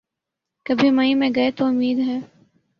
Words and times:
کبھی 0.65 0.89
مئی 0.89 1.13
میں 1.13 1.29
گئے 1.35 1.51
تو 1.51 1.65
امید 1.65 1.99
ہے۔ 1.99 2.19